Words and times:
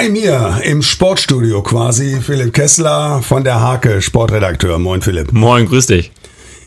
Bei 0.00 0.08
mir 0.08 0.62
im 0.64 0.80
Sportstudio 0.80 1.60
quasi 1.60 2.22
Philipp 2.22 2.54
Kessler 2.54 3.20
von 3.22 3.44
der 3.44 3.60
Hake, 3.60 4.00
Sportredakteur. 4.00 4.78
Moin 4.78 5.02
Philipp. 5.02 5.30
Moin, 5.30 5.66
grüß 5.66 5.88
dich. 5.88 6.10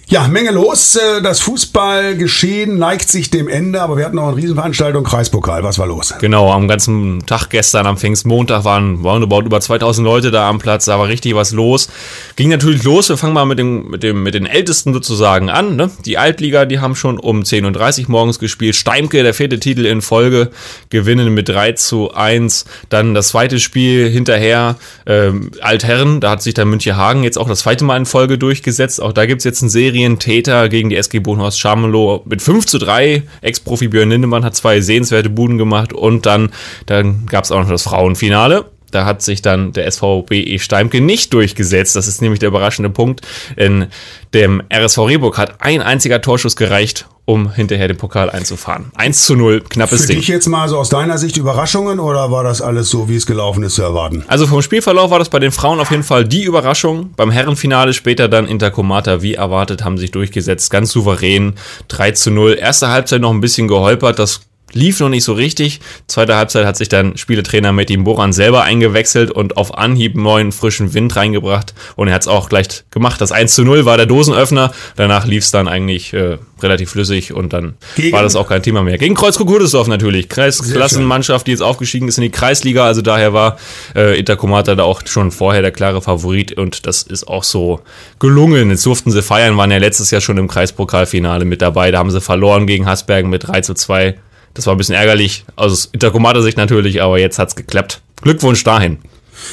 Ja, 0.10 0.28
Menge 0.28 0.52
los. 0.52 0.96
Äh, 0.98 1.22
das 1.22 1.40
Fußballgeschehen 1.40 2.78
neigt 2.78 3.08
sich 3.10 3.30
dem 3.30 3.48
Ende, 3.48 3.82
aber 3.82 3.98
wir 3.98 4.06
hatten 4.06 4.18
noch 4.18 4.28
eine 4.28 4.36
Riesenveranstaltung, 4.36 5.04
Kreispokal. 5.04 5.64
Was 5.64 5.80
war 5.80 5.88
los? 5.88 6.14
Genau, 6.20 6.52
am 6.52 6.68
ganzen 6.68 7.26
Tag 7.26 7.50
gestern, 7.50 7.88
am 7.88 7.98
Pfingstmontag, 7.98 8.66
waren 8.66 9.02
roundabout 9.02 9.42
über 9.46 9.62
2000 9.62 10.06
Leute 10.06 10.30
da 10.30 10.50
am 10.50 10.60
Platz. 10.60 10.86
Da 10.86 11.00
war 11.00 11.08
richtig 11.08 11.36
was 11.36 11.52
los. 11.52 11.90
Ging 12.36 12.50
natürlich 12.50 12.84
los. 12.84 13.08
Wir 13.10 13.18
fangen 13.18 13.34
mal 13.34 13.46
mit, 13.46 13.60
dem, 13.60 13.90
mit, 13.90 14.04
dem, 14.04 14.24
mit 14.24 14.34
den 14.34 14.46
Ältesten 14.46 14.94
sozusagen 14.94 15.50
an. 15.50 15.78
Ne? 15.78 15.90
Die 16.06 16.18
Altliga, 16.18 16.66
die 16.66 16.80
haben 16.80 16.96
schon 16.96 17.18
um 17.18 17.42
10.30 17.42 18.04
Uhr 18.04 18.12
morgens 18.12 18.40
gespielt. 18.40 18.76
Steimke, 18.76 19.24
der 19.24 19.34
vierte 19.34 19.60
Titel 19.60 19.86
in 19.86 20.02
Folge, 20.02 20.52
gewinnen 20.90 21.34
mit 21.34 21.48
3 21.48 21.72
zu 21.74 22.14
1. 22.14 22.66
Dann 22.90 23.14
das 23.14 23.30
zweite 23.30 23.60
Spiel 23.60 24.10
hinterher, 24.10 24.76
ähm, 25.08 25.52
Altherren. 25.62 26.20
Da 26.20 26.32
hat 26.32 26.44
sich 26.44 26.54
dann 26.54 26.70
Münchehagen 26.70 27.24
jetzt 27.24 27.38
auch 27.38 27.48
das 27.48 27.60
zweite 27.60 27.86
Mal 27.86 27.98
in 27.98 28.06
Folge 28.06 28.38
durchgesetzt. 28.38 29.02
Auch 29.02 29.14
da 29.14 29.26
gibt 29.26 29.40
es 29.40 29.46
jetzt 29.46 29.64
eine 29.64 29.72
Serie 29.72 29.93
Serientäter 29.94 30.70
gegen 30.70 30.90
die 30.90 30.96
SG 30.96 31.20
Bodenhorst 31.20 31.60
Scharmelow 31.60 32.24
mit 32.26 32.42
5 32.42 32.66
zu 32.66 32.80
3. 32.80 33.22
Ex-Profi 33.42 33.90
Björn 33.90 34.10
Lindemann 34.10 34.44
hat 34.44 34.56
zwei 34.56 34.82
sehenswerte 34.82 35.30
Buden 35.30 35.60
gemacht 35.60 35.94
und 35.94 36.26
dann, 36.26 36.50
dann 36.88 37.28
gab 37.28 37.44
es 37.44 37.52
auch 37.52 37.60
noch 37.62 37.70
das 37.70 37.84
Frauenfinale. 37.84 38.66
Da 38.90 39.06
hat 39.06 39.22
sich 39.22 39.44
dann 39.44 39.72
der 39.72 39.90
SVBE 39.92 40.58
Steimke 40.58 41.00
nicht 41.00 41.34
durchgesetzt. 41.34 41.96
Das 41.96 42.08
ist 42.08 42.22
nämlich 42.22 42.40
der 42.40 42.50
überraschende 42.50 42.90
Punkt. 42.90 43.22
In 43.56 43.88
dem 44.34 44.64
RSV 44.74 44.98
Rehburg 45.00 45.38
hat 45.38 45.62
ein 45.62 45.82
einziger 45.82 46.22
Torschuss 46.22 46.56
gereicht, 46.56 47.08
um 47.26 47.54
hinterher 47.54 47.88
den 47.88 47.98
Pokal 47.98 48.30
einzufahren. 48.30 48.92
1 48.96 49.26
zu 49.26 49.36
0, 49.36 49.62
knappes 49.70 50.02
Für 50.02 50.08
Ding. 50.08 50.16
Für 50.16 50.20
dich 50.22 50.28
jetzt 50.28 50.48
mal 50.48 50.68
so 50.68 50.78
aus 50.78 50.90
deiner 50.90 51.18
Sicht 51.18 51.38
Überraschungen 51.38 52.00
oder 52.00 52.32
war 52.32 52.44
das 52.44 52.62
alles 52.62 52.90
so, 52.90 53.08
wie 53.08 53.16
es 53.16 53.26
gelaufen 53.26 53.64
ist, 53.64 53.76
zu 53.76 53.82
erwarten? 53.82 54.26
Also 54.28 54.46
vom 54.48 54.62
Spielverlauf 54.62 55.12
war 55.12 55.20
das 55.20 55.30
bei 55.30 55.40
den 55.40 55.52
Frauen 55.52 55.80
auf 55.80 55.92
jeden 55.92 56.04
Fall 56.04 56.26
die 56.26 56.44
Überraschung. 56.44 57.12
Beim 57.16 57.32
Herrenfinale 57.32 57.94
später 57.94 58.28
dann 58.28 58.48
Intercomata, 58.48 59.22
wie 59.22 59.36
erwartet, 59.36 59.84
haben 59.84 59.98
sich 59.98 60.12
durchgesetzt. 60.12 60.70
Ganz 60.70 60.92
souverän. 60.92 61.54
3 61.88 62.12
zu 62.12 62.32
0. 62.32 62.58
Erste 62.60 62.90
Halbzeit 62.90 63.22
noch 63.22 63.32
ein 63.32 63.42
bisschen 63.42 63.68
geholpert. 63.68 64.20
Das 64.20 64.42
lief 64.74 65.00
noch 65.00 65.10
nicht 65.10 65.24
so 65.24 65.34
richtig. 65.34 65.80
Zweite 66.08 66.36
Halbzeit 66.36 66.66
hat 66.66 66.78
sich 66.78 66.90
dann 66.90 67.18
Spieletrainer 67.18 67.72
Metin 67.72 68.04
Boran 68.04 68.34
selber 68.34 68.64
eingewechselt 68.64 69.32
und 69.32 69.58
auf 69.58 69.78
Anhieb 69.78 70.16
neuen 70.16 70.52
frischen 70.52 70.94
Wind 70.94 71.16
reingebracht. 71.16 71.74
Und 71.96 72.08
er 72.08 72.16
hat 72.16 72.24
es 72.24 72.28
auch 72.28 72.50
gleich 72.50 72.84
gemacht. 72.92 73.22
Das 73.22 73.32
1 73.32 73.56
zu 73.56 73.64
0 73.64 73.86
war 73.86 73.98
der 73.98 74.06
Dosenöffner. 74.06 74.72
Danach 74.96 75.26
lief 75.26 75.44
es 75.44 75.52
dann 75.52 75.68
eigentlich 75.68 76.14
äh, 76.14 76.38
relativ 76.62 76.92
flüssig 76.92 77.34
und 77.34 77.54
dann 77.54 77.76
Gegen? 77.96 78.16
war 78.16 78.24
das 78.24 78.36
auch 78.36 78.48
kein 78.48 78.64
Thema 78.64 78.84
mehr. 78.84 78.98
Gegen 78.98 79.16
Kreuzkrug 79.16 79.48
Gudesdorf 79.48 79.88
natürlich. 79.88 80.30
Kreisklassenmannschaft, 80.30 81.46
die 81.48 81.52
jetzt 81.52 81.62
aufgestiegen 81.62 82.08
ist 82.08 82.18
in 82.18 82.24
die 82.24 82.32
Kreisliga. 82.32 82.86
Also 82.86 83.02
daher 83.02 83.34
war 83.34 83.58
äh, 83.96 84.18
Intercomata 84.18 84.76
da 84.76 84.84
auch 84.84 85.02
schon 85.06 85.32
vorher 85.32 85.62
der 85.62 85.72
klare 85.72 86.02
Favorit 86.02 86.58
und 86.58 86.88
das 86.88 87.04
ist 87.04 87.28
auch 87.28 87.44
so 87.44 87.82
gelungen. 88.20 88.70
Jetzt 88.70 88.86
durften 88.86 89.12
sie 89.12 89.22
feiern, 89.22 89.58
waren 89.58 89.72
ja 89.72 89.78
letztes 89.78 90.12
Jahr 90.12 90.22
schon 90.22 90.38
im 90.38 90.48
Kreispokalfinale 90.48 91.46
mit 91.46 91.62
dabei. 91.62 91.92
Da 91.92 92.00
haben 92.00 92.12
sie 92.12 92.22
verloren 92.22 92.68
gegen 92.68 92.86
Hasbergen 92.86 93.30
mit 93.30 93.48
3 93.48 93.62
zu 93.62 93.74
2. 93.74 94.16
Das 94.54 94.68
war 94.68 94.76
ein 94.76 94.78
bisschen 94.78 94.96
ärgerlich, 94.96 95.46
aus 95.56 95.86
Intercomater-Sicht 95.92 96.58
natürlich, 96.58 97.02
aber 97.02 97.20
jetzt 97.20 97.40
hat's 97.40 97.56
geklappt. 97.56 98.02
Glückwunsch 98.22 98.64
dahin. 98.64 99.00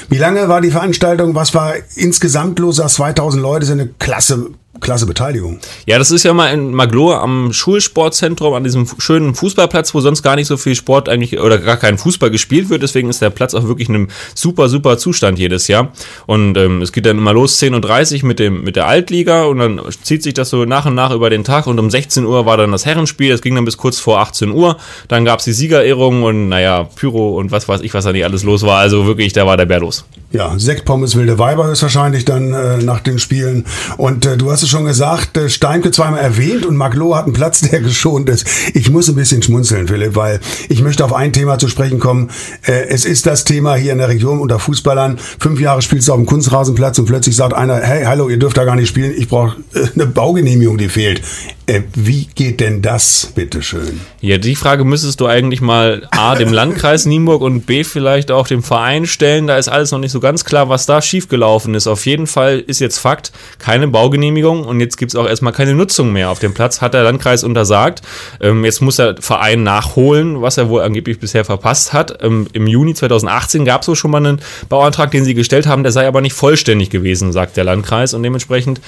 Wie 0.08 0.18
lange 0.18 0.48
war 0.48 0.60
die 0.60 0.70
Veranstaltung? 0.70 1.34
Was 1.34 1.54
war 1.54 1.74
insgesamt 1.96 2.58
los? 2.58 2.76
2000 2.76 3.42
Leute 3.42 3.66
sind 3.66 3.80
eine 3.80 3.90
klasse 3.98 4.50
Klasse 4.78 5.04
Beteiligung. 5.04 5.58
Ja, 5.86 5.98
das 5.98 6.12
ist 6.12 6.22
ja 6.22 6.32
mal 6.32 6.52
in 6.52 6.72
Maglohe 6.72 7.18
am 7.18 7.52
Schulsportzentrum, 7.52 8.54
an 8.54 8.62
diesem 8.62 8.86
schönen 8.98 9.34
Fußballplatz, 9.34 9.94
wo 9.94 10.00
sonst 10.00 10.22
gar 10.22 10.36
nicht 10.36 10.46
so 10.46 10.56
viel 10.56 10.77
Sport 10.77 11.08
eigentlich 11.08 11.40
oder 11.40 11.58
gar 11.58 11.77
kein 11.77 11.98
Fußball 11.98 12.30
gespielt 12.30 12.70
wird. 12.70 12.83
Deswegen 12.84 13.11
ist 13.11 13.20
der 13.20 13.30
Platz 13.30 13.52
auch 13.55 13.67
wirklich 13.67 13.89
in 13.89 13.96
einem 13.96 14.08
super, 14.33 14.68
super 14.68 14.96
Zustand 14.96 15.40
jedes 15.40 15.67
Jahr. 15.67 15.92
Und 16.27 16.56
ähm, 16.56 16.83
es 16.83 16.92
geht 16.92 17.05
dann 17.05 17.18
immer 17.18 17.33
los 17.33 17.61
10.30 17.61 18.22
Uhr 18.22 18.28
mit, 18.28 18.39
dem, 18.39 18.62
mit 18.62 18.77
der 18.77 18.86
Altliga 18.86 19.42
und 19.42 19.58
dann 19.58 19.80
zieht 20.02 20.22
sich 20.22 20.34
das 20.34 20.50
so 20.50 20.64
nach 20.64 20.86
und 20.86 20.95
nach 20.95 21.11
über 21.11 21.30
den 21.30 21.42
Tag. 21.42 21.66
Und 21.66 21.80
um 21.80 21.90
16 21.90 22.24
Uhr 22.24 22.46
war 22.46 22.56
dann 22.56 22.70
das 22.70 22.86
Herrenspiel. 22.86 23.30
Das 23.30 23.42
ging 23.42 23.56
dann 23.56 23.64
bis 23.64 23.77
kurz 23.77 23.98
vor 23.98 24.20
18 24.20 24.50
Uhr. 24.52 24.77
Dann 25.08 25.24
gab 25.24 25.40
es 25.40 25.46
die 25.46 25.52
Siegerehrung 25.52 26.22
und 26.22 26.48
naja, 26.48 26.84
Pyro 26.95 27.36
und 27.39 27.50
was 27.50 27.68
weiß 27.68 27.80
ich, 27.80 27.92
was 27.92 28.05
da 28.05 28.12
nicht 28.12 28.24
alles 28.24 28.45
los 28.45 28.62
war. 28.62 28.78
Also 28.78 29.05
wirklich, 29.05 29.33
da 29.33 29.46
war 29.46 29.56
der 29.56 29.66
Bär 29.66 29.80
los. 29.80 30.05
Ja, 30.33 30.57
Sekt, 30.58 30.85
Pommes, 30.85 31.17
wilde 31.17 31.41
Weiber 31.41 31.73
ist 31.73 31.83
wahrscheinlich 31.83 32.24
dann 32.24 32.52
äh, 32.52 32.79
nach 32.79 33.01
den 33.01 33.18
Spielen. 33.18 33.64
Und 33.96 34.24
äh, 34.24 34.36
du 34.36 34.52
hast 34.52 34.63
es 34.63 34.68
schon 34.68 34.85
gesagt, 34.85 35.36
äh, 35.36 35.48
Steinke 35.48 35.91
zweimal 35.91 36.20
erwähnt 36.20 36.64
und 36.64 36.77
Maglo 36.77 37.17
hat 37.17 37.24
einen 37.24 37.33
Platz, 37.33 37.61
der 37.68 37.80
geschont 37.80 38.29
ist. 38.29 38.46
Ich 38.73 38.90
muss 38.90 39.08
ein 39.08 39.17
bisschen 39.17 39.42
schmunzeln, 39.42 39.89
Philipp, 39.89 40.14
weil 40.14 40.39
ich 40.69 40.83
möchte 40.83 41.05
auf 41.05 41.13
ein 41.13 41.33
Thema 41.33 41.58
zu 41.58 41.67
sprechen 41.67 41.98
kommen. 41.98 42.30
Äh, 42.63 42.86
es 42.90 43.05
ist 43.05 43.27
das 43.27 43.45
Thema 43.45 43.74
hier 43.74 43.90
in 43.90 43.98
der 43.98 44.08
Region 44.08 44.39
unter 44.39 44.61
Fußballern. 44.61 45.19
Fünf 45.19 45.58
Jahre 45.58 45.83
spielst 45.83 46.07
du 46.07 46.13
auf 46.13 46.19
dem 46.19 46.27
Kunstrasenplatz 46.27 47.01
und 47.01 47.07
plötzlich 47.07 47.35
sagt 47.35 47.52
einer, 47.52 47.79
hey, 47.80 48.05
hallo, 48.05 48.29
ihr 48.29 48.39
dürft 48.39 48.57
da 48.57 48.64
gar 48.64 48.77
nicht 48.77 48.89
spielen, 48.89 49.13
ich 49.17 49.27
brauche 49.27 49.57
äh, 49.74 49.89
eine 49.96 50.07
Baugenehmigung, 50.07 50.79
die 50.79 50.89
fehlt. 50.89 51.23
Äh, 51.70 51.83
wie 51.95 52.27
geht 52.35 52.58
denn 52.58 52.83
das, 52.83 53.31
bitteschön? 53.33 54.01
Ja, 54.20 54.39
die 54.39 54.57
Frage 54.57 54.85
müsstest 54.85 55.20
du 55.20 55.27
eigentlich 55.27 55.61
mal 55.61 56.08
A, 56.11 56.35
dem 56.35 56.53
Landkreis 56.53 57.07
Nienburg 57.07 57.42
und 57.42 57.64
B, 57.64 57.85
vielleicht 57.85 58.33
auch 58.33 58.48
dem 58.48 58.64
Verein 58.64 59.07
stellen. 59.07 59.47
Da 59.47 59.57
ist 59.57 59.69
alles 59.69 59.92
noch 59.92 60.01
nicht 60.01 60.11
so 60.11 60.19
ganz 60.19 60.45
klar, 60.45 60.69
was 60.69 60.86
da 60.86 61.01
schiefgelaufen 61.01 61.77
ist. 61.77 61.86
Auf 61.86 62.07
jeden 62.07 62.27
Fall 62.27 62.58
ist 62.58 62.81
jetzt 62.81 62.98
Fakt, 62.98 63.31
keine 63.61 63.86
Baugenehmigung 63.86 64.64
und 64.64 64.81
jetzt 64.81 64.97
gibt 64.97 65.13
es 65.13 65.17
auch 65.17 65.29
erstmal 65.29 65.53
keine 65.53 65.75
Nutzung 65.75 66.13
mehr 66.13 66.31
auf 66.31 66.41
dem 66.41 66.55
Platz, 66.55 66.81
hat 66.81 66.92
der 66.92 67.05
Landkreis 67.05 67.45
untersagt. 67.45 68.02
Ähm, 68.41 68.64
jetzt 68.64 68.83
muss 68.83 68.97
der 68.97 69.14
Verein 69.20 69.63
nachholen, 69.63 70.42
was 70.42 70.58
er 70.58 70.70
wohl 70.70 70.83
angeblich 70.83 71.20
bisher 71.20 71.45
verpasst 71.45 71.92
hat. 71.92 72.20
Ähm, 72.20 72.48
Im 72.52 72.67
Juni 72.67 72.95
2018 72.95 73.64
gab 73.64 73.83
es 73.83 73.87
so 73.87 73.95
schon 73.95 74.11
mal 74.11 74.19
einen 74.19 74.41
Bauantrag, 74.69 75.13
den 75.13 75.25
sie 75.25 75.35
gestellt 75.35 75.69
haben, 75.69 75.85
der 75.85 75.92
sei 75.92 76.08
aber 76.08 76.20
nicht 76.20 76.35
vollständig 76.35 76.91
gewesen, 76.91 77.31
sagt 77.31 77.57
der 77.57 77.63
Landkreis 77.63 78.13
und 78.13 78.25
dementsprechend 78.25 78.81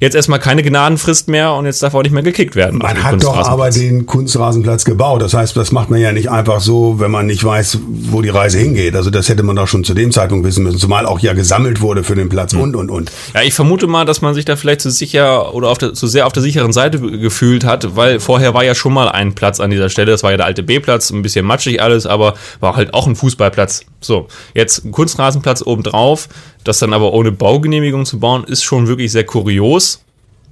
jetzt 0.00 0.16
erstmal 0.16 0.38
keine 0.38 0.62
Gnadenfrist 0.62 1.28
mehr 1.28 1.52
und 1.52 1.66
jetzt 1.66 1.82
darf 1.82 1.94
auch 1.94 2.02
nicht 2.02 2.12
mehr 2.12 2.29
gekickt 2.30 2.56
werden. 2.56 2.78
Man 2.78 3.02
hat 3.02 3.22
doch 3.22 3.36
aber 3.36 3.70
den 3.70 4.06
Kunstrasenplatz 4.06 4.84
gebaut. 4.84 5.22
Das 5.22 5.34
heißt, 5.34 5.56
das 5.56 5.72
macht 5.72 5.90
man 5.90 6.00
ja 6.00 6.12
nicht 6.12 6.30
einfach 6.30 6.60
so, 6.60 7.00
wenn 7.00 7.10
man 7.10 7.26
nicht 7.26 7.44
weiß, 7.44 7.78
wo 7.86 8.22
die 8.22 8.28
Reise 8.28 8.58
hingeht. 8.58 8.94
Also 8.94 9.10
das 9.10 9.28
hätte 9.28 9.42
man 9.42 9.56
doch 9.56 9.68
schon 9.68 9.84
zu 9.84 9.94
dem 9.94 10.12
Zeitpunkt 10.12 10.46
wissen 10.46 10.64
müssen, 10.64 10.78
zumal 10.78 11.06
auch 11.06 11.20
ja 11.20 11.32
gesammelt 11.32 11.80
wurde 11.80 12.04
für 12.04 12.14
den 12.14 12.28
Platz 12.28 12.52
hm. 12.52 12.60
und 12.60 12.76
und 12.76 12.90
und. 12.90 13.12
Ja, 13.34 13.42
ich 13.42 13.54
vermute 13.54 13.86
mal, 13.86 14.04
dass 14.04 14.22
man 14.22 14.34
sich 14.34 14.44
da 14.44 14.56
vielleicht 14.56 14.80
zu 14.80 14.90
sicher 14.90 15.54
oder 15.54 15.68
auf 15.68 15.78
der, 15.78 15.94
zu 15.94 16.06
sehr 16.06 16.26
auf 16.26 16.32
der 16.32 16.42
sicheren 16.42 16.72
Seite 16.72 17.00
gefühlt 17.00 17.64
hat, 17.64 17.96
weil 17.96 18.20
vorher 18.20 18.54
war 18.54 18.64
ja 18.64 18.74
schon 18.74 18.92
mal 18.92 19.08
ein 19.08 19.34
Platz 19.34 19.60
an 19.60 19.70
dieser 19.70 19.88
Stelle. 19.88 20.10
Das 20.10 20.22
war 20.22 20.30
ja 20.30 20.36
der 20.36 20.46
alte 20.46 20.62
B-Platz, 20.62 21.10
ein 21.10 21.22
bisschen 21.22 21.44
matschig 21.44 21.82
alles, 21.82 22.06
aber 22.06 22.34
war 22.60 22.76
halt 22.76 22.94
auch 22.94 23.06
ein 23.06 23.16
Fußballplatz. 23.16 23.84
So, 24.00 24.28
jetzt 24.54 24.84
ein 24.84 24.92
Kunstrasenplatz 24.92 25.62
obendrauf. 25.62 26.28
Das 26.64 26.78
dann 26.78 26.92
aber 26.92 27.12
ohne 27.14 27.32
Baugenehmigung 27.32 28.04
zu 28.04 28.20
bauen, 28.20 28.44
ist 28.44 28.62
schon 28.62 28.86
wirklich 28.86 29.10
sehr 29.12 29.24
kurios. 29.24 30.00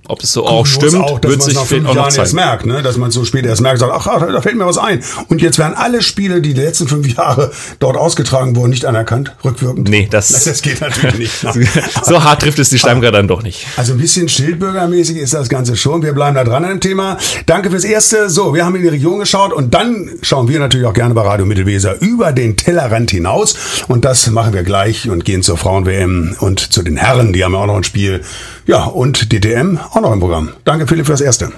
Ob 0.08 0.22
es 0.22 0.32
so 0.32 0.46
auch 0.46 0.64
stimmt, 0.64 0.96
auch, 0.96 1.22
wird 1.22 1.42
sich 1.42 1.54
nach 1.54 1.66
fünf 1.66 1.86
auch 1.86 1.94
Jahren 1.94 2.14
erst 2.14 2.32
merkt, 2.32 2.64
ne? 2.64 2.82
dass 2.82 2.96
man 2.96 3.10
so 3.10 3.26
spät 3.26 3.44
erst 3.44 3.60
merkt, 3.60 3.78
sagt, 3.78 3.92
ach, 3.94 4.06
da 4.06 4.40
fällt 4.40 4.56
mir 4.56 4.64
was 4.64 4.78
ein. 4.78 5.04
Und 5.28 5.42
jetzt 5.42 5.58
werden 5.58 5.74
alle 5.76 6.00
Spiele, 6.00 6.40
die 6.40 6.54
die 6.54 6.62
letzten 6.62 6.88
fünf 6.88 7.06
Jahre 7.14 7.52
dort 7.78 7.98
ausgetragen 7.98 8.56
wurden, 8.56 8.70
nicht 8.70 8.86
anerkannt, 8.86 9.36
rückwirkend. 9.44 9.90
Nee, 9.90 10.08
das, 10.10 10.28
das 10.44 10.62
geht 10.62 10.80
natürlich 10.80 11.18
nicht. 11.18 11.34
so 12.04 12.24
hart 12.24 12.40
trifft 12.40 12.58
es 12.58 12.70
die 12.70 12.78
Steimger 12.78 13.12
dann 13.12 13.28
doch 13.28 13.42
nicht. 13.42 13.66
Also 13.76 13.92
ein 13.92 13.98
bisschen 13.98 14.30
schildbürgermäßig 14.30 15.18
ist 15.18 15.34
das 15.34 15.50
Ganze 15.50 15.76
schon. 15.76 16.02
Wir 16.02 16.14
bleiben 16.14 16.34
da 16.36 16.44
dran 16.44 16.64
an 16.64 16.70
dem 16.70 16.80
Thema. 16.80 17.18
Danke 17.44 17.70
fürs 17.70 17.84
Erste. 17.84 18.30
So, 18.30 18.54
wir 18.54 18.64
haben 18.64 18.76
in 18.76 18.82
die 18.82 18.88
Region 18.88 19.18
geschaut 19.18 19.52
und 19.52 19.74
dann 19.74 20.10
schauen 20.22 20.48
wir 20.48 20.58
natürlich 20.58 20.86
auch 20.86 20.94
gerne 20.94 21.12
bei 21.12 21.20
Radio 21.20 21.44
Mittelweser 21.44 22.00
über 22.00 22.32
den 22.32 22.56
Tellerrand 22.56 23.10
hinaus. 23.10 23.56
Und 23.88 24.06
das 24.06 24.26
machen 24.30 24.54
wir 24.54 24.62
gleich 24.62 25.10
und 25.10 25.26
gehen 25.26 25.42
zur 25.42 25.58
Frauen-WM 25.58 26.36
und 26.40 26.60
zu 26.60 26.82
den 26.82 26.96
Herren. 26.96 27.34
Die 27.34 27.44
haben 27.44 27.52
ja 27.52 27.58
auch 27.58 27.66
noch 27.66 27.76
ein 27.76 27.84
Spiel. 27.84 28.22
Ja, 28.66 28.84
und 28.84 29.32
DTM 29.32 29.78
auch 29.98 30.02
noch 30.02 30.12
im 30.12 30.20
Programm. 30.20 30.50
Danke 30.64 30.86
Philipp 30.86 31.06
fürs 31.06 31.20
Erste. 31.20 31.52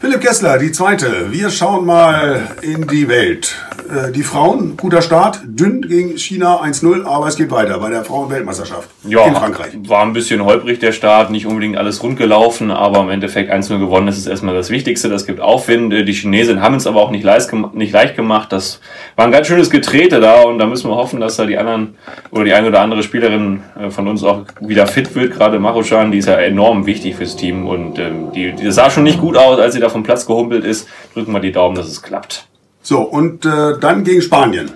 Philipp 0.00 0.20
Kessler, 0.20 0.58
die 0.58 0.70
zweite. 0.70 1.32
Wir 1.32 1.50
schauen 1.50 1.84
mal 1.84 2.42
in 2.62 2.86
die 2.86 3.08
Welt. 3.08 3.56
Äh, 3.88 4.12
die 4.12 4.22
Frauen, 4.22 4.76
guter 4.76 5.02
Start, 5.02 5.40
dünn 5.44 5.82
gegen 5.82 6.16
China 6.18 6.62
1-0, 6.62 7.04
aber 7.04 7.26
es 7.26 7.36
geht 7.36 7.50
weiter 7.50 7.78
bei 7.78 7.90
der 7.90 8.04
Frauenweltmeisterschaft 8.04 8.88
ja, 9.04 9.26
in 9.26 9.34
Frankreich. 9.34 9.72
War 9.88 10.02
ein 10.02 10.12
bisschen 10.12 10.44
holprig 10.44 10.78
der 10.78 10.92
Start, 10.92 11.30
nicht 11.30 11.46
unbedingt 11.46 11.76
alles 11.76 12.02
rund 12.02 12.16
gelaufen, 12.16 12.70
aber 12.70 13.00
im 13.00 13.08
Endeffekt 13.08 13.50
1-0 13.50 13.78
gewonnen, 13.78 14.06
das 14.06 14.18
ist 14.18 14.26
erstmal 14.26 14.54
das 14.54 14.70
Wichtigste. 14.70 15.08
Das 15.08 15.26
gibt 15.26 15.40
Aufwind. 15.40 15.92
Die 15.92 16.12
Chinesen 16.12 16.60
haben 16.60 16.76
es 16.76 16.86
aber 16.86 17.00
auch 17.00 17.10
nicht 17.10 17.24
leicht, 17.24 17.52
nicht 17.72 17.92
leicht 17.92 18.14
gemacht. 18.14 18.52
Das 18.52 18.80
war 19.16 19.24
ein 19.24 19.32
ganz 19.32 19.46
schönes 19.46 19.70
Getrete 19.70 20.20
da 20.20 20.42
und 20.42 20.58
da 20.58 20.66
müssen 20.66 20.90
wir 20.90 20.96
hoffen, 20.96 21.20
dass 21.20 21.36
da 21.36 21.46
die 21.46 21.56
anderen 21.56 21.96
oder 22.30 22.44
die 22.44 22.52
eine 22.52 22.68
oder 22.68 22.80
andere 22.80 23.02
Spielerin 23.02 23.62
äh, 23.80 23.90
von 23.90 24.06
uns 24.06 24.22
auch 24.22 24.42
wieder 24.60 24.86
fit 24.86 25.14
wird. 25.14 25.32
Gerade 25.32 25.58
Marochan, 25.58 26.12
die 26.12 26.18
ist 26.18 26.28
ja 26.28 26.34
enorm 26.34 26.86
wichtig 26.86 27.16
fürs 27.16 27.36
Team 27.36 27.66
und 27.66 27.98
ähm, 27.98 28.32
die, 28.34 28.52
die 28.52 28.70
sah 28.70 28.90
schon 28.90 29.04
nicht 29.04 29.18
gut 29.18 29.36
aus, 29.36 29.58
als 29.58 29.74
sie 29.74 29.80
da 29.80 29.87
vom 29.90 30.02
Platz 30.02 30.26
gehumpelt 30.26 30.64
ist. 30.64 30.88
Drücken 31.14 31.32
wir 31.32 31.40
die 31.40 31.52
Daumen, 31.52 31.76
dass 31.76 31.86
es 31.86 32.02
klappt. 32.02 32.46
So, 32.82 33.00
und 33.00 33.44
äh, 33.44 33.78
dann 33.80 34.04
gegen 34.04 34.22
Spanien. 34.22 34.70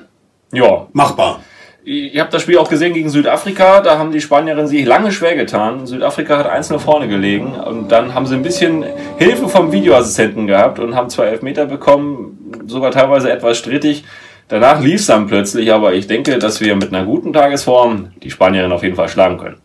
Ja. 0.52 0.86
Machbar. 0.92 1.40
Ihr 1.84 2.20
habt 2.20 2.32
das 2.32 2.42
Spiel 2.42 2.58
auch 2.58 2.68
gesehen 2.68 2.94
gegen 2.94 3.10
Südafrika, 3.10 3.80
da 3.80 3.98
haben 3.98 4.12
die 4.12 4.20
Spanierinnen 4.20 4.68
sich 4.68 4.86
lange 4.86 5.10
schwer 5.10 5.34
getan. 5.34 5.84
Südafrika 5.84 6.38
hat 6.38 6.46
eins 6.46 6.70
nur 6.70 6.78
vorne 6.78 7.08
gelegen 7.08 7.54
und 7.54 7.90
dann 7.90 8.14
haben 8.14 8.26
sie 8.26 8.36
ein 8.36 8.42
bisschen 8.42 8.84
Hilfe 9.16 9.48
vom 9.48 9.72
Videoassistenten 9.72 10.46
gehabt 10.46 10.78
und 10.78 10.94
haben 10.94 11.10
zwei 11.10 11.26
Elfmeter 11.26 11.66
bekommen, 11.66 12.52
sogar 12.68 12.92
teilweise 12.92 13.32
etwas 13.32 13.58
strittig 13.58 14.04
Danach 14.52 14.82
lief 14.82 15.00
es 15.00 15.06
dann 15.06 15.28
plötzlich, 15.28 15.72
aber 15.72 15.94
ich 15.94 16.06
denke, 16.06 16.38
dass 16.38 16.60
wir 16.60 16.76
mit 16.76 16.92
einer 16.92 17.06
guten 17.06 17.32
Tagesform 17.32 18.10
die 18.22 18.30
Spanierin 18.30 18.70
auf 18.70 18.82
jeden 18.82 18.96
Fall 18.96 19.08
schlagen 19.08 19.38
können. 19.38 19.56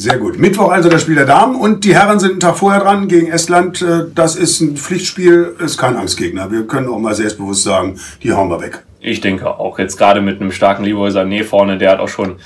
Sehr 0.00 0.16
gut. 0.16 0.38
Mittwoch 0.38 0.70
also 0.70 0.88
das 0.88 1.02
Spiel 1.02 1.16
der 1.16 1.26
Damen 1.26 1.56
und 1.56 1.84
die 1.84 1.94
Herren 1.94 2.18
sind 2.18 2.30
einen 2.30 2.40
Tag 2.40 2.56
vorher 2.56 2.80
dran 2.80 3.06
gegen 3.06 3.30
Estland. 3.30 3.82
Äh, 3.82 4.04
das 4.14 4.34
ist 4.34 4.58
ein 4.62 4.78
Pflichtspiel, 4.78 5.54
ist 5.62 5.76
kein 5.76 5.94
Angstgegner. 5.94 6.50
Wir 6.50 6.66
können 6.66 6.88
auch 6.88 6.98
mal 6.98 7.14
selbstbewusst 7.14 7.64
sagen, 7.64 8.00
die 8.22 8.32
hauen 8.32 8.48
wir 8.48 8.62
weg. 8.62 8.82
Ich 9.00 9.20
denke 9.20 9.58
auch. 9.58 9.78
Jetzt 9.78 9.98
gerade 9.98 10.22
mit 10.22 10.40
einem 10.40 10.52
starken 10.52 10.84
Leroy 10.84 11.10
Sané 11.10 11.44
vorne, 11.44 11.76
der 11.76 11.90
hat 11.90 12.00
auch 12.00 12.08
schon 12.08 12.36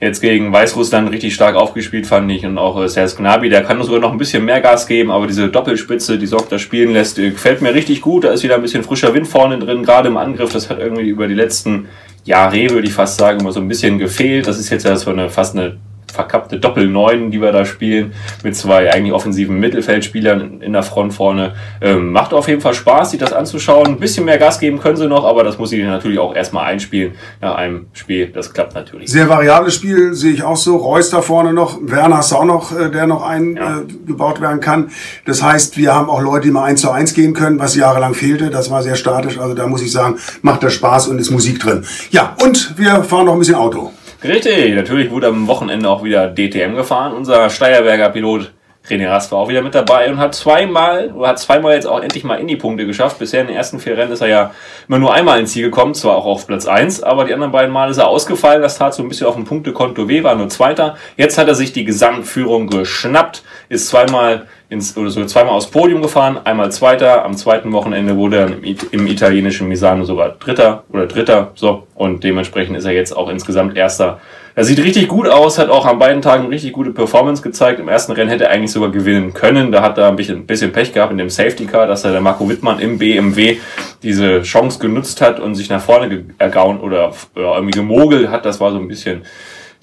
jetzt 0.00 0.22
gegen 0.22 0.54
Weißrussland 0.54 1.10
richtig 1.10 1.34
stark 1.34 1.54
aufgespielt, 1.54 2.06
fand 2.06 2.32
ich. 2.32 2.46
Und 2.46 2.56
auch 2.56 2.82
äh, 2.82 2.88
Serge 2.88 3.16
Gnabry, 3.18 3.50
der 3.50 3.62
kann 3.62 3.82
sogar 3.82 4.00
noch 4.00 4.12
ein 4.12 4.18
bisschen 4.18 4.46
mehr 4.46 4.62
Gas 4.62 4.86
geben, 4.86 5.10
aber 5.10 5.26
diese 5.26 5.48
Doppelspitze, 5.50 6.16
die 6.16 6.26
Sorg 6.26 6.48
das 6.48 6.62
spielen 6.62 6.94
lässt, 6.94 7.18
äh, 7.18 7.28
gefällt 7.32 7.60
mir 7.60 7.74
richtig 7.74 8.00
gut. 8.00 8.24
Da 8.24 8.30
ist 8.30 8.42
wieder 8.42 8.54
ein 8.54 8.62
bisschen 8.62 8.84
frischer 8.84 9.12
Wind 9.12 9.28
vorne 9.28 9.58
drin, 9.58 9.82
gerade 9.82 10.08
im 10.08 10.16
Angriff. 10.16 10.50
Das 10.50 10.70
hat 10.70 10.78
irgendwie 10.78 11.10
über 11.10 11.28
die 11.28 11.34
letzten 11.34 11.88
Jahre, 12.24 12.70
würde 12.70 12.86
ich 12.86 12.94
fast 12.94 13.18
sagen, 13.18 13.40
immer 13.40 13.52
so 13.52 13.60
ein 13.60 13.68
bisschen 13.68 13.98
gefehlt. 13.98 14.46
Das 14.46 14.58
ist 14.58 14.70
jetzt 14.70 14.86
ja 14.86 14.96
so 14.96 15.10
eine, 15.10 15.28
fast 15.28 15.54
eine 15.54 15.76
verkappte 16.12 16.58
Doppel-Neun, 16.58 17.30
die 17.30 17.40
wir 17.40 17.52
da 17.52 17.64
spielen, 17.64 18.12
mit 18.44 18.54
zwei 18.54 18.92
eigentlich 18.92 19.12
offensiven 19.12 19.58
Mittelfeldspielern 19.58 20.60
in 20.60 20.72
der 20.72 20.82
Front 20.82 21.14
vorne. 21.14 21.54
Ähm, 21.80 22.12
macht 22.12 22.34
auf 22.34 22.48
jeden 22.48 22.60
Fall 22.60 22.74
Spaß, 22.74 23.10
sich 23.10 23.20
das 23.20 23.32
anzuschauen. 23.32 23.86
Ein 23.86 23.98
bisschen 23.98 24.24
mehr 24.24 24.38
Gas 24.38 24.60
geben 24.60 24.78
können 24.78 24.96
sie 24.96 25.08
noch, 25.08 25.24
aber 25.24 25.42
das 25.42 25.58
muss 25.58 25.70
sie 25.70 25.82
natürlich 25.82 26.18
auch 26.18 26.34
erstmal 26.34 26.66
einspielen 26.66 27.12
nach 27.40 27.54
einem 27.54 27.86
Spiel. 27.94 28.28
Das 28.28 28.52
klappt 28.52 28.74
natürlich. 28.74 29.10
Sehr 29.10 29.28
variables 29.28 29.74
Spiel, 29.74 30.14
sehe 30.14 30.32
ich 30.32 30.42
auch 30.42 30.56
so. 30.56 30.76
Reus 30.76 31.10
da 31.10 31.22
vorne 31.22 31.52
noch, 31.52 31.78
Werner 31.82 32.20
du 32.28 32.36
auch 32.36 32.44
noch, 32.44 32.78
äh, 32.78 32.90
der 32.90 33.06
noch 33.06 33.22
eingebaut 33.22 34.36
ja. 34.36 34.38
äh, 34.38 34.42
werden 34.42 34.60
kann. 34.60 34.90
Das 35.24 35.42
heißt, 35.42 35.76
wir 35.76 35.94
haben 35.94 36.10
auch 36.10 36.20
Leute, 36.20 36.46
die 36.46 36.52
mal 36.52 36.64
eins 36.64 36.82
zu 36.82 36.90
eins 36.90 37.14
gehen 37.14 37.32
können, 37.32 37.58
was 37.58 37.74
jahrelang 37.74 38.14
fehlte. 38.14 38.50
Das 38.50 38.70
war 38.70 38.82
sehr 38.82 38.96
statisch. 38.96 39.38
Also 39.38 39.54
da 39.54 39.66
muss 39.66 39.82
ich 39.82 39.92
sagen, 39.92 40.16
macht 40.42 40.62
das 40.62 40.74
Spaß 40.74 41.08
und 41.08 41.18
ist 41.18 41.30
Musik 41.30 41.60
drin. 41.60 41.84
Ja, 42.10 42.36
und 42.42 42.78
wir 42.78 43.04
fahren 43.04 43.26
noch 43.26 43.32
ein 43.32 43.38
bisschen 43.38 43.54
Auto. 43.54 43.92
Richtig, 44.24 44.76
natürlich 44.76 45.10
wurde 45.10 45.26
am 45.26 45.48
Wochenende 45.48 45.88
auch 45.88 46.04
wieder 46.04 46.28
DTM 46.28 46.76
gefahren. 46.76 47.12
Unser 47.12 47.50
Steierberger 47.50 48.08
Pilot 48.10 48.52
René 48.88 49.08
Rast 49.08 49.32
war 49.32 49.40
auch 49.40 49.48
wieder 49.48 49.62
mit 49.62 49.74
dabei 49.74 50.10
und 50.10 50.18
hat 50.18 50.34
zweimal, 50.34 51.12
hat 51.22 51.38
zweimal 51.40 51.74
jetzt 51.74 51.86
auch 51.86 52.00
endlich 52.00 52.22
mal 52.22 52.36
in 52.36 52.46
die 52.46 52.56
Punkte 52.56 52.86
geschafft. 52.86 53.18
Bisher 53.18 53.40
in 53.40 53.48
den 53.48 53.56
ersten 53.56 53.80
vier 53.80 53.96
Rennen 53.96 54.12
ist 54.12 54.20
er 54.20 54.28
ja 54.28 54.50
immer 54.88 54.98
nur 54.98 55.12
einmal 55.12 55.40
ins 55.40 55.52
Ziel 55.52 55.64
gekommen, 55.64 55.94
zwar 55.94 56.16
auch 56.16 56.24
auf 56.24 56.46
Platz 56.46 56.66
eins, 56.66 57.02
aber 57.02 57.24
die 57.24 57.34
anderen 57.34 57.52
beiden 57.52 57.72
Mal 57.72 57.90
ist 57.90 57.98
er 57.98 58.08
ausgefallen. 58.08 58.62
Das 58.62 58.78
tat 58.78 58.94
so 58.94 59.02
ein 59.02 59.08
bisschen 59.08 59.26
auf 59.26 59.34
dem 59.34 59.44
Punktekonto 59.44 60.08
weh, 60.08 60.22
war 60.22 60.34
nur 60.34 60.48
Zweiter. 60.48 60.96
Jetzt 61.16 61.38
hat 61.38 61.48
er 61.48 61.54
sich 61.54 61.72
die 61.72 61.84
Gesamtführung 61.84 62.68
geschnappt, 62.68 63.42
ist 63.68 63.88
zweimal 63.88 64.46
ins, 64.72 64.96
oder 64.96 65.10
so 65.10 65.24
zweimal 65.26 65.54
aufs 65.54 65.68
Podium 65.68 66.02
gefahren, 66.02 66.38
einmal 66.44 66.72
Zweiter. 66.72 67.24
Am 67.24 67.36
zweiten 67.36 67.72
Wochenende 67.72 68.16
wurde 68.16 68.36
er 68.38 68.46
im, 68.46 68.76
im 68.90 69.06
italienischen 69.06 69.68
Misano 69.68 70.04
sogar 70.04 70.30
Dritter 70.30 70.84
oder 70.92 71.06
Dritter, 71.06 71.52
so. 71.54 71.86
Und 71.94 72.24
dementsprechend 72.24 72.76
ist 72.76 72.86
er 72.86 72.92
jetzt 72.92 73.14
auch 73.16 73.28
insgesamt 73.28 73.76
Erster. 73.76 74.18
Er 74.54 74.64
sieht 74.64 74.78
richtig 74.80 75.08
gut 75.08 75.28
aus, 75.28 75.58
hat 75.58 75.70
auch 75.70 75.86
an 75.86 75.98
beiden 75.98 76.20
Tagen 76.20 76.48
richtig 76.48 76.72
gute 76.72 76.90
Performance 76.90 77.42
gezeigt. 77.42 77.80
Im 77.80 77.88
ersten 77.88 78.12
Rennen 78.12 78.28
hätte 78.28 78.44
er 78.44 78.50
eigentlich 78.50 78.72
sogar 78.72 78.90
gewinnen 78.90 79.32
können. 79.32 79.72
Da 79.72 79.82
hat 79.82 79.96
er 79.96 80.08
ein 80.08 80.16
bisschen, 80.16 80.40
ein 80.40 80.46
bisschen 80.46 80.72
Pech 80.72 80.92
gehabt 80.92 81.12
in 81.12 81.18
dem 81.18 81.30
Safety 81.30 81.64
Car, 81.64 81.86
dass 81.86 82.04
er 82.04 82.12
der 82.12 82.20
Marco 82.20 82.46
Wittmann 82.48 82.78
im 82.78 82.98
BMW 82.98 83.58
diese 84.02 84.42
Chance 84.42 84.78
genutzt 84.78 85.20
hat 85.22 85.40
und 85.40 85.54
sich 85.54 85.70
nach 85.70 85.80
vorne 85.80 86.24
ergauen 86.38 86.80
oder 86.80 87.12
ja, 87.34 87.54
irgendwie 87.54 87.78
gemogelt 87.78 88.30
hat. 88.30 88.44
Das 88.44 88.60
war 88.60 88.72
so 88.72 88.78
ein 88.78 88.88
bisschen, 88.88 89.22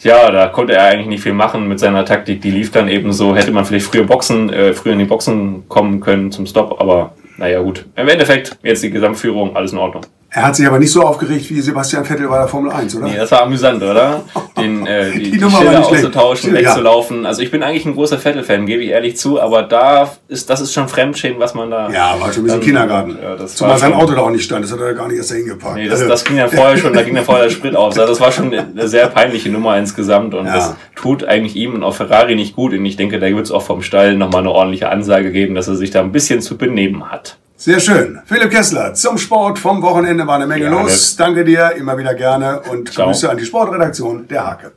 ja, 0.04 0.32
da 0.32 0.48
konnte 0.48 0.74
er 0.74 0.86
eigentlich 0.86 1.08
nicht 1.08 1.24
viel 1.24 1.34
machen 1.34 1.68
mit 1.68 1.80
seiner 1.80 2.06
Taktik. 2.06 2.42
Die 2.42 2.52
lief 2.52 2.72
dann 2.72 2.88
eben 2.88 3.12
so, 3.14 3.36
hätte 3.36 3.52
man 3.52 3.66
vielleicht 3.66 3.86
früher 3.86 4.06
Boxen, 4.06 4.52
äh, 4.52 4.74
früher 4.74 4.94
in 4.94 5.00
die 5.00 5.06
Boxen 5.06 5.68
kommen 5.68 6.00
können 6.00 6.32
zum 6.32 6.46
Stop, 6.46 6.80
aber 6.80 7.14
naja 7.38 7.62
gut. 7.62 7.86
Im 7.96 8.08
Endeffekt, 8.08 8.58
jetzt 8.64 8.84
die 8.84 8.90
Gesamtführung, 8.90 9.56
alles 9.56 9.72
in 9.72 9.78
Ordnung. 9.78 10.04
Er 10.32 10.44
hat 10.44 10.56
sich 10.56 10.68
aber 10.68 10.78
nicht 10.78 10.92
so 10.92 11.02
aufgeregt 11.02 11.50
wie 11.50 11.60
Sebastian 11.60 12.06
Vettel 12.06 12.28
bei 12.28 12.38
der 12.38 12.48
Formel 12.48 12.72
1, 12.72 12.96
oder? 12.96 13.08
Nee, 13.08 13.18
das 13.18 13.32
war 13.32 13.44
amüsant, 13.44 13.82
oder? 13.82 14.24
Den, 14.58 14.86
äh, 14.86 15.12
die, 15.12 15.24
die, 15.24 15.32
die 15.32 15.50
Schilder 15.50 15.88
auszutauschen, 15.88 16.50
schlecht. 16.50 16.68
wegzulaufen. 16.68 17.26
Also 17.26 17.42
ich 17.42 17.50
bin 17.50 17.64
eigentlich 17.64 17.86
ein 17.86 17.96
großer 17.96 18.20
Vettel-Fan, 18.20 18.66
gebe 18.66 18.84
ich 18.84 18.90
ehrlich 18.90 19.18
zu, 19.18 19.42
aber 19.42 19.64
da 19.64 20.12
ist, 20.28 20.50
das 20.50 20.60
ist 20.60 20.74
schon 20.74 20.90
Fremdschäden, 20.90 21.40
was 21.40 21.54
man 21.54 21.72
da... 21.72 21.90
Ja, 21.90 22.16
war 22.20 22.32
schon 22.32 22.44
ein 22.44 22.46
bisschen 22.46 22.62
Kindergarten. 22.62 23.18
Ja, 23.22 23.36
das 23.36 23.56
Zumal 23.56 23.78
sein 23.78 23.94
Auto 23.94 24.14
da 24.14 24.22
auch 24.22 24.30
nicht 24.30 24.44
stand, 24.44 24.66
das 24.66 24.72
hat 24.72 24.82
er 24.82 24.94
gar 24.94 25.08
nicht 25.08 25.18
erst 25.18 25.32
dahin 25.32 25.46
gepackt. 25.46 25.76
Nee, 25.76 25.88
das, 25.88 26.06
das 26.06 26.24
ging 26.26 26.38
ja 26.38 26.48
vorher 26.48 26.78
schon, 26.78 26.94
da 26.94 27.02
ging 27.02 27.16
ja 27.16 27.24
vorher 27.24 27.46
der 27.46 27.52
Sprit 27.52 27.76
aus. 27.76 27.98
Also 27.98 28.12
das 28.12 28.20
war 28.20 28.32
schon 28.32 28.54
eine 28.54 28.88
sehr 28.88 29.08
peinliche 29.08 29.50
Nummer 29.50 29.78
insgesamt 29.78 30.34
und 30.34 30.46
ja. 30.46 30.54
das 30.54 30.76
tut 30.96 31.24
eigentlich 31.24 31.56
ihm 31.56 31.74
und 31.74 31.84
auch 31.84 31.96
Ferrari 31.96 32.36
nicht 32.36 32.56
gut. 32.56 32.74
Und 32.74 32.86
ich 32.86 32.98
denke, 32.98 33.20
da 33.20 33.28
wird 33.28 33.46
es 33.46 33.52
auch 33.52 33.64
vom 33.64 33.82
Stall 33.82 34.16
nochmal 34.16 34.42
eine 34.42 34.52
ordentliche 34.52 34.90
Ansage 34.90 35.32
geben, 35.32 35.56
dass 35.56 35.68
er 35.68 35.76
sich 35.76 35.90
da 35.90 36.02
ein 36.02 36.12
bisschen 36.12 36.42
zu 36.42 36.58
benehmen 36.58 37.10
hat. 37.10 37.39
Sehr 37.60 37.82
schön. 37.82 38.22
Philipp 38.24 38.52
Kessler 38.52 38.94
zum 38.94 39.18
Sport 39.18 39.60
vom 39.60 39.82
Wochenende 39.82 40.26
war 40.26 40.36
eine 40.36 40.48
Menge 40.48 40.64
ja, 40.64 40.70
los. 40.72 41.18
Danke 41.18 41.44
dir, 41.44 41.74
immer 41.76 41.98
wieder 41.98 42.14
gerne 42.14 42.62
und 42.62 42.90
Ciao. 42.94 43.08
Grüße 43.08 43.30
an 43.30 43.36
die 43.36 43.44
Sportredaktion 43.44 44.26
der 44.30 44.48
Hake. 44.48 44.72